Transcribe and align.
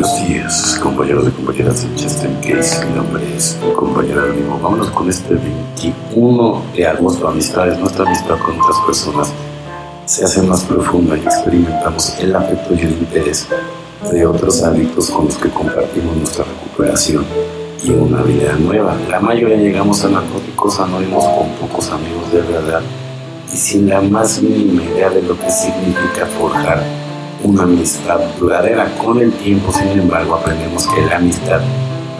Buenos 0.00 0.28
días, 0.28 0.80
compañeros 0.82 1.28
y 1.28 1.30
compañeras 1.30 1.82
de 1.82 1.94
Chester 1.94 2.30
Case. 2.40 2.86
Mi 2.86 2.94
nombre 2.94 3.36
es 3.36 3.58
compañero 3.76 4.32
vivo. 4.32 4.58
Vámonos 4.58 4.88
con 4.92 5.10
este 5.10 5.34
21 5.34 6.62
de 6.74 6.86
agosto. 6.86 7.28
Amistades, 7.28 7.78
nuestra 7.78 8.06
amistad 8.06 8.38
con 8.38 8.58
otras 8.58 8.78
personas 8.86 9.30
se 10.06 10.24
hace 10.24 10.40
más 10.40 10.64
profunda 10.64 11.18
y 11.18 11.20
experimentamos 11.20 12.18
el 12.18 12.34
afecto 12.34 12.72
y 12.76 12.80
el 12.80 12.92
interés 12.92 13.46
de 14.10 14.24
otros 14.24 14.62
adictos 14.62 15.10
con 15.10 15.26
los 15.26 15.36
que 15.36 15.50
compartimos 15.50 16.16
nuestra 16.16 16.46
recuperación 16.46 17.26
y 17.84 17.90
una 17.90 18.22
vida 18.22 18.54
nueva. 18.54 18.96
La 19.10 19.20
mayoría 19.20 19.58
llegamos 19.58 20.02
a 20.02 20.08
narcóticos 20.08 20.80
anónimos 20.80 21.26
con 21.26 21.50
pocos 21.68 21.90
amigos 21.90 22.32
de 22.32 22.40
verdad 22.40 22.80
y 23.52 23.56
sin 23.58 23.90
la 23.90 24.00
más 24.00 24.40
mínima 24.40 24.82
idea 24.82 25.10
de 25.10 25.20
lo 25.20 25.38
que 25.38 25.50
significa 25.50 26.24
forjar 26.38 27.09
una 27.44 27.62
amistad 27.64 28.20
duradera. 28.38 28.86
Con 28.96 29.18
el 29.20 29.32
tiempo, 29.32 29.72
sin 29.72 29.88
embargo, 29.88 30.34
aprendemos 30.34 30.86
que 30.86 31.02
la 31.02 31.16
amistad 31.16 31.60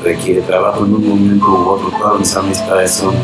requiere 0.02 0.40
trabajo 0.42 0.84
en 0.84 0.94
un 0.94 1.08
momento 1.08 1.46
u 1.46 1.68
otro. 1.68 1.92
Todas 1.98 2.20
mis 2.20 2.36
amistades 2.36 2.90
son 2.90 3.14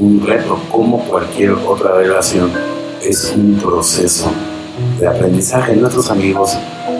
un 0.00 0.24
reto, 0.26 0.58
como 0.70 0.98
cualquier 1.04 1.52
otra 1.52 1.96
relación, 1.96 2.50
es 3.02 3.32
un 3.36 3.58
proceso 3.62 4.30
de 4.98 5.06
aprendizaje. 5.06 5.76
Nuestros 5.76 6.10
amigos 6.10 6.56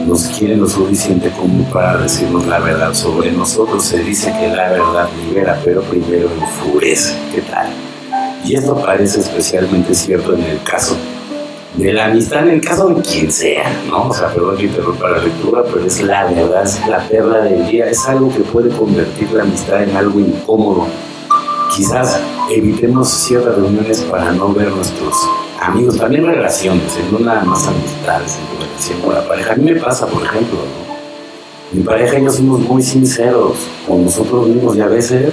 nos 0.07 0.25
quieren 0.29 0.61
lo 0.61 0.69
suficiente 0.69 1.31
como 1.31 1.65
para 1.71 1.99
decirnos 1.99 2.47
la 2.47 2.59
verdad 2.59 2.95
sobre 2.95 3.33
nosotros. 3.33 3.85
Se 3.85 3.99
dice 4.03 4.33
que 4.39 4.49
la 4.49 4.71
verdad 4.71 5.09
libera, 5.27 5.61
pero 5.65 5.83
primero 5.83 6.29
enfurece. 6.41 7.15
¿Qué 7.35 7.43
tal? 7.43 7.69
Y 8.45 8.57
esto 8.57 8.75
parece 8.75 9.21
especialmente 9.21 9.95
cierto 9.95 10.35
en 10.35 10.43
el 10.43 10.63
caso 10.65 10.97
de 11.75 11.93
la 11.93 12.07
amistad 12.07 12.47
en 12.47 12.55
el 12.55 12.61
caso 12.61 12.89
de 12.89 13.01
quien 13.03 13.33
sea, 13.33 13.65
¿no? 13.89 14.09
O 14.09 14.15
sea, 14.15 14.29
perdón 14.29 14.57
que 14.57 14.65
interrumpa 14.65 15.09
la 15.09 15.19
lectura, 15.19 15.63
pero 15.65 15.87
es 15.87 16.03
la 16.03 16.27
verdad, 16.27 16.65
es 16.65 16.87
la 16.87 16.99
perla 17.09 17.39
del 17.39 17.67
día, 17.67 17.87
es 17.87 18.07
algo 18.07 18.29
que 18.29 18.41
puede 18.41 18.69
convertir 18.77 19.33
la 19.33 19.43
amistad 19.43 19.83
en 19.83 19.97
algo 19.97 20.21
incómodo. 20.21 20.87
Quizás 21.75 22.21
evitemos 22.51 23.09
ciertas 23.09 23.57
reuniones 23.57 24.03
para 24.03 24.33
no 24.33 24.53
ver 24.53 24.71
nuestros 24.71 25.15
amigos, 25.61 25.97
también 25.97 26.27
relaciones, 26.27 26.83
no 27.11 27.19
nada 27.21 27.43
más 27.45 27.67
amistades, 27.67 28.37
en 28.37 28.67
relación 28.67 29.01
con 29.01 29.15
la 29.15 29.27
pareja. 29.27 29.55
A 29.55 29.57
mí 29.57 29.73
me 29.73 29.81
pasa, 29.81 30.07
por 30.07 30.23
ejemplo, 30.23 30.59
¿no? 30.59 30.93
Mi 31.73 31.83
pareja 31.83 32.19
y 32.19 32.25
yo 32.25 32.31
somos 32.31 32.61
muy 32.61 32.83
sinceros 32.83 33.57
con 33.89 34.05
nosotros 34.05 34.47
mismos 34.47 34.77
y 34.77 34.83
a 34.83 34.89
veces 34.89 35.33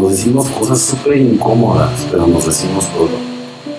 nos 0.00 0.12
decimos 0.12 0.48
cosas 0.48 0.80
súper 0.80 1.18
incómodas, 1.18 2.06
pero 2.10 2.26
nos 2.26 2.46
decimos 2.46 2.88
todo 2.94 3.33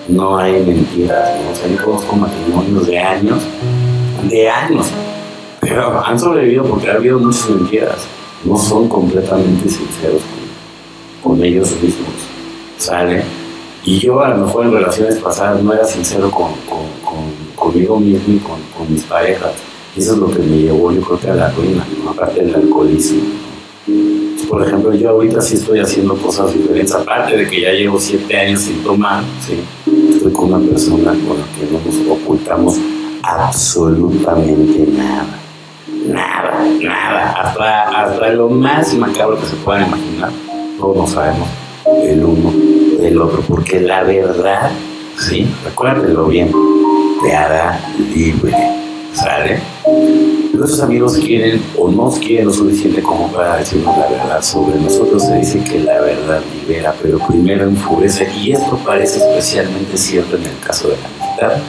no 0.08 0.38
hay 0.38 0.64
mentiras. 0.64 1.30
¿no? 1.42 1.50
O 1.50 1.54
sea, 1.54 1.68
yo 1.68 1.84
conozco 1.84 2.16
matrimonios 2.16 2.86
de 2.86 2.98
años, 2.98 3.42
de 4.30 4.48
años, 4.48 4.86
pero 5.60 6.04
han 6.04 6.18
sobrevivido 6.18 6.64
porque 6.64 6.90
ha 6.90 6.94
habido 6.94 7.18
muchas 7.18 7.50
mentiras. 7.50 8.06
No 8.44 8.56
son 8.56 8.88
completamente 8.88 9.68
sinceros 9.68 10.22
con, 11.22 11.42
ellos 11.42 11.70
mismos. 11.82 12.08
¿Sale? 12.78 13.24
Y 13.84 13.98
yo 13.98 14.20
a 14.20 14.28
lo 14.28 14.46
mejor 14.46 14.66
en 14.66 14.72
relaciones 14.72 15.16
pasadas 15.18 15.62
no 15.62 15.72
era 15.72 15.84
sincero 15.84 16.30
con, 16.30 16.52
conmigo 17.54 17.98
mismo 17.98 18.34
y 18.34 18.38
con, 18.38 18.92
mis 18.92 19.02
parejas. 19.04 19.52
Eso 19.96 20.12
es 20.12 20.18
lo 20.18 20.30
que 20.30 20.38
me 20.40 20.58
llevó 20.58 20.92
yo 20.92 21.00
creo 21.00 21.18
que 21.18 21.30
a 21.30 21.34
la 21.34 21.50
ruina, 21.50 21.84
aparte 22.08 22.44
del 22.44 22.54
alcoholismo. 22.54 23.22
Por 24.48 24.66
ejemplo, 24.66 24.94
yo 24.94 25.10
ahorita 25.10 25.40
sí 25.40 25.54
estoy 25.54 25.80
haciendo 25.80 26.14
cosas 26.16 26.52
diferentes, 26.52 26.94
aparte 26.94 27.36
de 27.36 27.48
que 27.48 27.62
ya 27.62 27.72
llevo 27.72 27.98
siete 27.98 28.36
años 28.36 28.60
sin 28.60 28.82
tomar, 28.82 29.24
¿sí? 29.44 29.58
Estoy 30.16 30.32
con 30.32 30.52
una 30.52 30.66
persona 30.66 31.10
con 31.10 31.38
la 31.38 31.46
que 31.58 31.66
no 31.70 31.78
nos 31.84 32.18
ocultamos 32.18 32.76
absolutamente 33.22 34.86
nada. 34.92 35.38
Nada, 36.06 36.64
nada. 36.82 37.32
Hasta, 37.32 37.82
hasta 37.82 38.28
lo 38.30 38.48
más 38.48 38.94
macabro 38.94 39.38
que 39.38 39.46
se 39.46 39.56
pueda 39.56 39.86
imaginar, 39.86 40.30
todos 40.78 41.10
sabemos 41.10 41.48
el 42.02 42.24
uno 42.24 42.52
del 43.00 43.20
otro, 43.20 43.42
porque 43.42 43.80
la 43.80 44.04
verdad, 44.04 44.70
sí, 45.18 45.46
recuérdelo 45.64 46.26
bien, 46.26 46.52
te 47.22 47.34
hará 47.34 47.78
libre, 48.14 48.52
¿sale? 49.12 49.60
Nuestros 50.56 50.80
amigos 50.80 51.18
quieren 51.18 51.62
o 51.78 51.90
nos 51.90 52.18
quieren 52.18 52.46
lo 52.46 52.52
suficiente 52.52 53.02
como 53.02 53.30
para 53.30 53.58
decirnos 53.58 53.94
la 53.98 54.08
verdad 54.08 54.42
sobre 54.42 54.80
nosotros. 54.80 55.22
Se 55.24 55.36
dice 55.36 55.62
que 55.62 55.80
la 55.80 56.00
verdad 56.00 56.40
libera, 56.54 56.94
pero 57.02 57.18
primero 57.28 57.64
enfurece. 57.64 58.26
Y 58.34 58.52
esto 58.52 58.78
parece 58.82 59.18
especialmente 59.18 59.98
cierto 59.98 60.36
en 60.36 60.44
el 60.44 60.58
caso 60.60 60.88
de 60.88 60.96
la 60.96 61.08
amistad. 61.08 61.62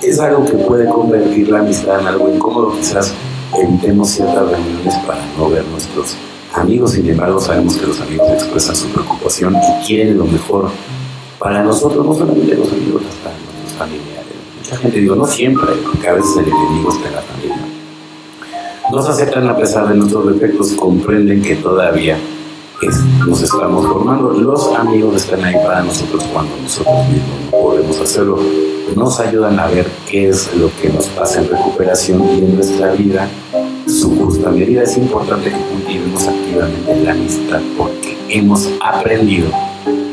Es 0.00 0.20
algo 0.20 0.44
que 0.44 0.52
puede 0.52 0.88
convertir 0.88 1.48
la 1.48 1.60
amistad 1.60 2.00
en 2.00 2.06
algo 2.06 2.32
incómodo. 2.32 2.76
Quizás 2.78 3.12
evitemos 3.60 4.10
ciertas 4.10 4.48
reuniones 4.48 4.94
para 5.04 5.20
no 5.36 5.50
ver 5.50 5.64
nuestros 5.66 6.14
amigos. 6.54 6.92
Sin 6.92 7.08
embargo, 7.08 7.40
sabemos 7.40 7.76
que 7.76 7.86
los 7.86 8.00
amigos 8.00 8.28
expresan 8.34 8.76
su 8.76 8.86
preocupación 8.86 9.56
y 9.56 9.84
quieren 9.84 10.16
lo 10.16 10.26
mejor 10.26 10.70
para 11.40 11.64
nosotros, 11.64 12.06
no 12.06 12.14
solamente 12.14 12.54
los 12.54 12.70
amigos, 12.70 13.02
hasta 13.02 13.30
nuestros 13.30 13.72
familiares. 13.76 14.32
Mucha 14.62 14.76
gente, 14.76 15.00
digo, 15.00 15.16
no 15.16 15.26
siempre, 15.26 15.72
porque 15.84 16.06
a 16.06 16.12
veces 16.12 16.36
el 16.36 16.44
enemigo 16.44 16.92
está 16.92 17.08
en 17.08 17.14
la 17.16 17.22
familia 17.22 17.71
nos 18.92 19.08
aceptan 19.08 19.48
a 19.48 19.56
pesar 19.56 19.88
de 19.88 19.94
nuestros 19.94 20.26
defectos, 20.34 20.72
comprenden 20.72 21.40
que 21.40 21.56
todavía 21.56 22.18
nos 23.26 23.40
estamos 23.40 23.86
formando. 23.86 24.32
Los 24.32 24.66
amigos 24.74 25.16
están 25.16 25.42
ahí 25.42 25.54
para 25.54 25.82
nosotros 25.82 26.22
cuando 26.30 26.54
nosotros 26.62 27.08
mismos 27.08 27.40
no 27.46 27.50
podemos 27.58 28.00
hacerlo. 28.00 28.38
Nos 28.94 29.18
ayudan 29.18 29.58
a 29.58 29.66
ver 29.68 29.86
qué 30.10 30.28
es 30.28 30.54
lo 30.56 30.70
que 30.82 30.90
nos 30.90 31.06
pasa 31.06 31.40
en 31.40 31.48
recuperación 31.48 32.22
y 32.22 32.40
en 32.40 32.54
nuestra 32.54 32.92
vida. 32.92 33.30
Su 33.86 34.14
justa 34.18 34.50
medida 34.50 34.82
es 34.82 34.98
importante 34.98 35.48
que 35.48 35.56
cultivemos 35.56 36.28
activamente 36.28 36.96
la 37.02 37.12
amistad 37.12 37.60
porque 37.78 38.18
hemos 38.28 38.68
aprendido 38.82 39.48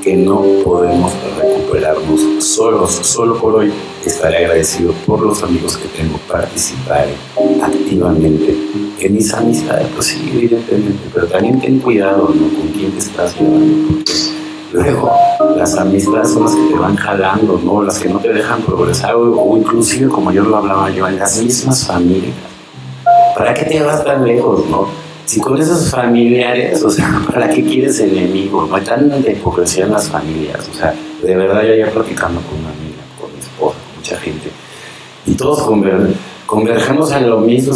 que 0.01 0.15
no 0.15 0.41
podemos 0.63 1.11
recuperarnos 1.37 2.21
solos. 2.45 2.91
Solo 2.91 3.37
por 3.37 3.55
hoy 3.55 3.73
estaré 4.05 4.37
agradecido 4.37 4.93
por 5.05 5.21
los 5.21 5.43
amigos 5.43 5.77
que 5.77 5.87
tengo. 5.89 6.17
Participaré 6.27 7.13
activamente 7.61 8.55
en 8.99 9.13
mis 9.13 9.33
amistades. 9.33 9.87
Pues 9.95 10.07
sí, 10.07 10.31
evidentemente, 10.33 11.09
pero 11.13 11.27
también 11.27 11.59
ten 11.59 11.79
cuidado 11.79 12.27
con 12.27 12.67
quién 12.73 12.91
te 12.91 12.99
estás 12.99 13.35
llevando. 13.39 13.89
Porque 13.89 14.13
luego 14.71 15.11
las 15.57 15.75
amistades 15.75 16.29
son 16.29 16.43
las 16.43 16.55
que 16.55 16.61
te 16.61 16.75
van 16.75 16.95
jalando, 16.95 17.59
¿no? 17.63 17.81
las 17.81 17.99
que 17.99 18.09
no 18.09 18.19
te 18.19 18.33
dejan 18.33 18.61
progresar 18.61 19.15
o, 19.15 19.41
o 19.41 19.57
inclusive, 19.57 20.07
como 20.09 20.31
yo 20.31 20.43
lo 20.43 20.57
hablaba 20.57 20.89
yo, 20.89 21.07
en 21.07 21.17
las 21.17 21.41
mismas 21.41 21.85
familias. 21.85 22.35
¿Para 23.35 23.53
qué 23.53 23.65
te 23.65 23.81
vas 23.81 24.03
tan 24.03 24.25
lejos, 24.25 24.67
no? 24.69 24.87
Si 25.25 25.39
con 25.39 25.61
esos 25.61 25.91
familiares, 25.91 26.83
o 26.83 26.89
sea, 26.89 27.21
¿para 27.33 27.49
qué 27.49 27.63
quieres 27.63 27.99
enemigos? 27.99 28.69
No 28.69 28.75
hay 28.75 28.83
tanta 28.83 29.31
hipocresía 29.31 29.85
en 29.85 29.91
las 29.91 30.09
familias. 30.09 30.67
O 30.69 30.75
sea, 30.75 30.93
de 31.21 31.35
verdad 31.35 31.63
yo 31.63 31.75
ya 31.75 31.91
platicando 31.91 32.41
con 32.41 32.59
una 32.59 32.73
gente, 34.17 34.49
y 35.25 35.33
todos 35.33 35.61
convergemos 36.45 37.11
en 37.11 37.29
lo 37.29 37.39
mismo. 37.39 37.75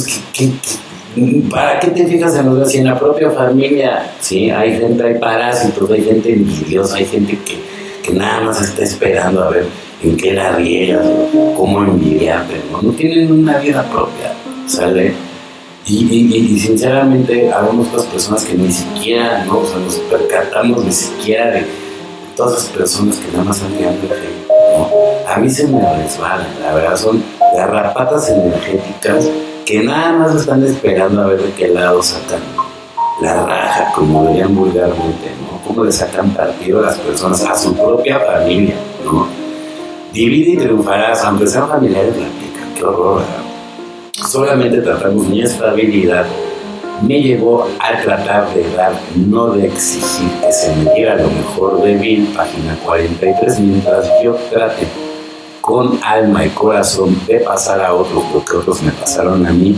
para 1.49 1.79
qué 1.79 1.87
te 1.87 2.07
fijas 2.07 2.35
en 2.35 2.45
los 2.45 2.71
Si 2.71 2.79
en 2.79 2.85
la 2.85 2.97
propia 2.97 3.29
familia, 3.31 4.13
sí, 4.19 4.49
hay 4.49 4.77
gente, 4.77 5.03
hay 5.03 5.19
parásitos, 5.19 5.89
hay 5.91 6.03
gente 6.03 6.33
envidiosa, 6.33 6.97
hay 6.97 7.05
gente 7.05 7.37
que, 7.45 7.57
que 8.01 8.13
nada 8.13 8.41
más 8.41 8.61
está 8.61 8.83
esperando 8.83 9.43
a 9.43 9.49
ver 9.49 9.67
en 10.03 10.17
qué 10.17 10.33
la 10.33 10.53
riegas, 10.53 11.05
cómo 11.55 11.83
envidiarte, 11.83 12.55
¿no? 12.71 12.81
No 12.81 12.91
tienen 12.91 13.31
una 13.31 13.57
vida 13.57 13.83
propia, 13.89 14.33
¿sale? 14.67 15.13
Y, 15.85 16.59
sinceramente, 16.59 17.51
habemos 17.51 17.87
otras 17.89 18.05
personas 18.05 18.45
que 18.45 18.53
ni 18.53 18.71
siquiera, 18.71 19.43
¿no? 19.45 19.61
Nos 19.61 19.95
percatamos 20.09 20.83
ni 20.83 20.91
siquiera 20.91 21.51
de 21.51 21.65
todas 22.37 22.59
esas 22.59 22.69
personas 22.69 23.17
que 23.17 23.31
nada 23.31 23.43
más 23.43 23.59
tirando 23.59 24.13
el 24.13 24.52
A 25.27 25.37
mí 25.37 25.49
se 25.49 25.67
me 25.67 25.79
resbalan, 25.79 26.47
la 26.61 26.73
verdad, 26.73 26.97
son 26.97 27.23
garrapatas 27.55 28.29
energéticas 28.29 29.29
que 29.65 29.83
nada 29.83 30.13
más 30.13 30.35
están 30.35 30.63
esperando 30.63 31.21
a 31.21 31.27
ver 31.27 31.41
de 31.41 31.51
qué 31.53 31.67
lado 31.69 32.01
sacan 32.03 32.41
la 33.21 33.45
raja, 33.45 33.91
como 33.95 34.27
dirían 34.27 34.55
vulgarmente, 34.55 35.31
¿no? 35.41 35.59
Cómo 35.65 35.83
le 35.83 35.91
sacan 35.91 36.31
partido 36.31 36.79
a 36.79 36.83
las 36.83 36.97
personas, 36.97 37.43
a 37.43 37.55
su 37.55 37.73
propia 37.75 38.19
familia, 38.19 38.75
¿no? 39.05 39.27
Divide 40.11 40.51
y 40.51 40.57
triunfarás, 40.57 41.23
aunque 41.23 41.47
sean 41.47 41.67
familiares, 41.67 42.15
la 42.17 42.27
pica, 42.27 42.65
qué 42.75 42.83
horror, 42.83 43.21
¿verdad? 43.21 43.43
solamente 44.27 44.81
tratamos 44.81 45.27
mi 45.27 45.41
estabilidad, 45.41 46.25
me 47.01 47.21
llevó 47.21 47.67
a 47.79 48.01
tratar 48.01 48.53
de 48.53 48.69
dar, 48.75 48.93
no 49.15 49.51
de 49.51 49.67
exigir 49.67 50.29
que 50.41 50.51
se 50.51 50.75
me 50.75 50.93
diera 50.93 51.15
lo 51.15 51.29
mejor 51.29 51.81
de 51.81 51.95
mí, 51.95 52.31
página 52.35 52.75
43, 52.85 53.59
mientras 53.59 54.07
yo 54.23 54.35
trate 54.51 54.87
con 55.59 55.99
alma 56.03 56.45
y 56.45 56.49
corazón 56.49 57.17
de 57.27 57.39
pasar 57.39 57.81
a 57.81 57.93
otros 57.93 58.23
lo 58.33 58.43
que 58.45 58.57
otros 58.57 58.81
me 58.81 58.91
pasaron 58.91 59.45
a 59.45 59.51
mí 59.51 59.75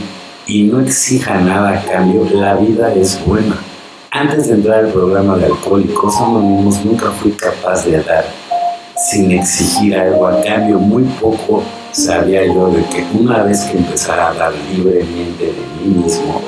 y 0.47 0.63
no 0.63 0.81
exija 0.81 1.39
nada 1.39 1.79
a 1.79 1.81
cambio, 1.83 2.27
la 2.33 2.55
vida 2.55 2.93
es 2.93 3.23
buena. 3.25 3.55
Antes 4.11 4.47
de 4.47 4.55
entrar 4.55 4.85
al 4.85 4.91
programa 4.91 5.37
de 5.37 5.45
Alcohólicos 5.45 6.15
Anónimos 6.17 6.83
nunca 6.85 7.11
fui 7.11 7.31
capaz 7.31 7.85
de 7.85 8.01
dar 8.03 8.25
sin 8.97 9.31
exigir 9.31 9.95
algo 9.95 10.27
a 10.27 10.41
cambio, 10.41 10.79
muy 10.79 11.03
poco 11.21 11.63
sabía 11.91 12.45
yo 12.45 12.69
de 12.69 12.83
que 12.85 13.05
una 13.13 13.43
vez 13.43 13.63
que 13.65 13.77
empezara 13.77 14.29
a 14.29 14.33
dar 14.33 14.53
libremente 14.73 15.45
de 15.45 15.53
mí 15.83 16.03
mismo, 16.03 16.41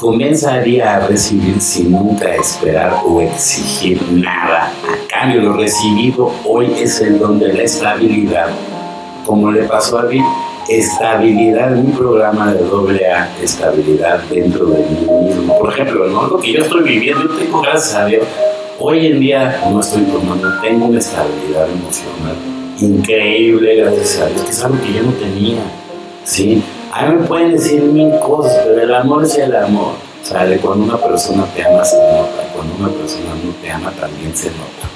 comenzaría 0.00 0.96
a 0.96 1.06
recibir 1.06 1.60
sin 1.60 1.92
nunca 1.92 2.34
esperar 2.34 3.02
o 3.06 3.20
exigir 3.20 4.00
nada. 4.10 4.72
A 4.82 5.08
cambio, 5.08 5.42
lo 5.42 5.52
recibido 5.52 6.32
hoy 6.46 6.72
es 6.78 7.02
el 7.02 7.18
don 7.18 7.38
de 7.38 7.52
la 7.52 7.64
estabilidad. 7.64 8.48
Como 9.26 9.52
le 9.52 9.64
pasó 9.64 9.98
a 9.98 10.04
mí, 10.04 10.22
estabilidad 10.70 11.74
en 11.74 11.80
un 11.80 11.92
programa 11.92 12.50
de 12.54 12.64
doble 12.64 13.06
A, 13.12 13.28
estabilidad 13.42 14.20
dentro 14.30 14.66
de 14.66 14.78
mí 14.78 15.26
mismo. 15.26 15.58
Por 15.58 15.70
ejemplo, 15.70 16.06
¿no? 16.06 16.28
lo 16.28 16.38
que 16.38 16.54
yo 16.54 16.62
estoy 16.62 16.82
viviendo, 16.82 17.22
yo 17.24 17.36
tengo, 17.36 17.60
gracias 17.60 17.94
a 17.94 18.06
Dios, 18.06 18.26
hoy 18.78 19.06
en 19.06 19.20
día 19.20 19.60
no 19.70 19.80
estoy 19.80 20.04
tomando, 20.04 20.48
tengo 20.62 20.86
una 20.86 20.98
estabilidad 20.98 21.68
emocional 21.68 22.36
increíble, 22.80 23.76
gracias 23.76 24.18
a 24.20 24.26
Dios, 24.28 24.44
que 24.44 24.50
es 24.50 24.64
algo 24.64 24.78
que 24.80 24.94
yo 24.94 25.02
no 25.02 25.12
tenía. 25.12 25.60
¿sí? 26.24 26.62
A 26.92 27.06
mí 27.06 27.16
me 27.20 27.26
pueden 27.26 27.52
decir 27.52 27.82
mil 27.82 28.18
cosas, 28.18 28.62
pero 28.64 28.82
el 28.82 28.94
amor 28.94 29.24
es 29.24 29.38
el 29.38 29.54
amor. 29.54 29.94
¿Sale? 30.22 30.58
Cuando 30.58 30.84
una 30.84 30.96
persona 30.98 31.44
te 31.54 31.64
ama, 31.64 31.84
se 31.84 31.96
nota. 31.96 32.42
Cuando 32.54 32.74
una 32.78 32.88
persona 32.88 33.30
no 33.44 33.52
te 33.62 33.70
ama, 33.70 33.90
también 33.92 34.34
se 34.36 34.48
nota. 34.48 34.88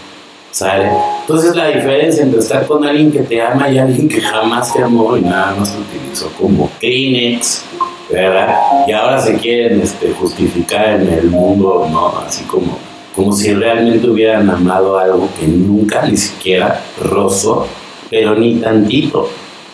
¿Sale? 0.50 0.90
Entonces 1.20 1.56
la 1.56 1.68
diferencia 1.68 2.22
entre 2.22 2.40
estar 2.40 2.66
con 2.66 2.84
alguien 2.84 3.10
que 3.10 3.20
te 3.20 3.40
ama 3.40 3.68
y 3.68 3.78
alguien 3.78 4.08
que 4.08 4.20
jamás 4.20 4.72
te 4.72 4.82
amó 4.82 5.16
y 5.16 5.22
nada 5.22 5.54
más 5.54 5.72
te 5.72 5.80
utilizó 5.80 6.30
como 6.40 6.70
Kleenex, 6.78 7.62
¿verdad? 8.10 8.54
Y 8.86 8.92
ahora 8.92 9.20
se 9.20 9.36
quieren 9.36 9.80
este, 9.80 10.12
justificar 10.12 11.00
en 11.00 11.12
el 11.12 11.30
mundo, 11.30 11.88
¿no? 11.90 12.18
Así 12.18 12.44
como, 12.44 12.78
como 13.16 13.32
si 13.32 13.52
realmente 13.54 14.08
hubieran 14.08 14.48
amado 14.48 14.98
algo 14.98 15.28
que 15.40 15.46
nunca 15.46 16.06
ni 16.06 16.16
siquiera 16.16 16.80
rozó, 17.02 17.66
pero 18.10 18.36
ni 18.36 18.56
tantito 18.56 19.28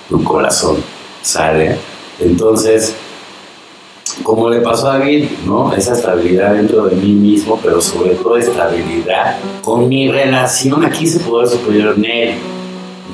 tu 0.09 0.25
corazón, 0.25 0.77
¿sale? 1.21 1.90
Entonces, 2.21 2.95
como 4.23 4.51
le 4.51 4.61
pasó 4.61 4.91
a 4.91 5.01
¿no? 5.47 5.73
Esa 5.73 5.95
estabilidad 5.95 6.55
dentro 6.55 6.87
de 6.87 6.97
mí 6.97 7.13
mismo, 7.13 7.59
pero 7.63 7.81
sobre 7.81 8.11
todo 8.11 8.37
estabilidad 8.37 9.39
con 9.63 9.89
mi 9.89 10.11
relación, 10.11 10.85
aquí 10.85 11.07
se 11.07 11.21
puede 11.21 11.49
superior 11.49 11.95
en 11.97 12.05
él, 12.05 12.35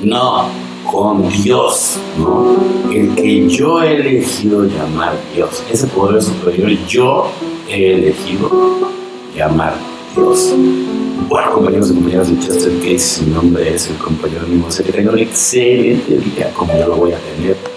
no, 0.03 0.49
con 0.91 1.27
Dios, 1.29 1.97
¿no? 2.17 2.55
El 2.91 3.15
que 3.15 3.47
yo 3.47 3.81
he 3.81 3.95
elegido 3.95 4.65
llamar 4.65 5.13
Dios, 5.33 5.63
ese 5.71 5.87
poder 5.87 6.21
superior 6.21 6.69
yo 6.87 7.31
he 7.69 7.93
elegido 7.93 8.49
llamar 9.35 9.75
Dios. 10.15 10.53
Bueno, 11.29 11.51
compañeros 11.53 11.91
y 11.91 11.93
compañeras 11.95 12.29
de 12.29 12.39
Chester 12.39 12.73
Case, 12.79 13.23
mi 13.23 13.33
nombre 13.33 13.73
es 13.73 13.89
el 13.89 13.97
compañero 13.97 14.47
mismo, 14.47 14.71
sé 14.71 14.83
que 14.83 14.91
tengan 14.91 15.13
un 15.13 15.19
excelente 15.19 16.17
día 16.17 16.51
como 16.53 16.77
yo 16.77 16.87
lo 16.87 16.95
voy 16.95 17.11
a 17.11 17.17
tener 17.17 17.76